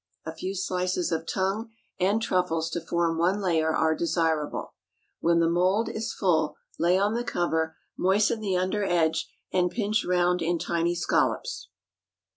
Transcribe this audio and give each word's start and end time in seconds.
A 0.25 0.33
few 0.33 0.55
slices 0.55 1.11
of 1.11 1.27
tongue 1.27 1.69
and 1.99 2.19
truffles 2.19 2.71
to 2.71 2.81
form 2.81 3.19
one 3.19 3.39
layer 3.39 3.71
are 3.71 3.93
desirable. 3.93 4.73
When 5.19 5.39
the 5.39 5.47
mould 5.47 5.89
is 5.89 6.11
full, 6.11 6.55
lay 6.79 6.97
on 6.97 7.13
the 7.13 7.23
cover, 7.23 7.77
moisten 7.95 8.39
the 8.39 8.57
under 8.57 8.83
edge, 8.83 9.29
and 9.53 9.69
pinch 9.69 10.03
round 10.03 10.41
in 10.41 10.57
tiny 10.57 10.95
scallops. 10.95 11.69